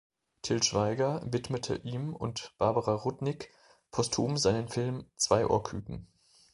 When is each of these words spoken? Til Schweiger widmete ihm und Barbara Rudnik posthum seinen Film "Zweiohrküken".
Til 0.41 0.63
Schweiger 0.63 1.21
widmete 1.31 1.75
ihm 1.83 2.15
und 2.15 2.55
Barbara 2.57 2.95
Rudnik 2.95 3.51
posthum 3.91 4.35
seinen 4.35 4.67
Film 4.67 5.05
"Zweiohrküken". 5.17 6.07